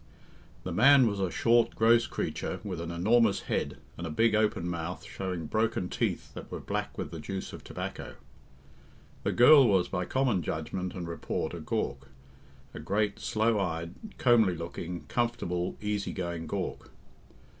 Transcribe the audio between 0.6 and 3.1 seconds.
The man was a short, gross creature, with an